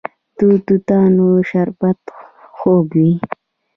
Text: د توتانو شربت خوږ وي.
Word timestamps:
د 0.37 0.39
توتانو 0.65 1.27
شربت 1.49 2.01
خوږ 2.57 2.87
وي. 2.99 3.13